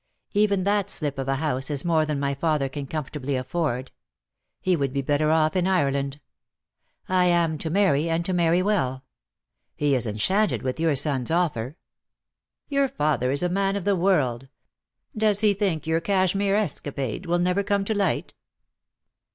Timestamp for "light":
17.93-18.33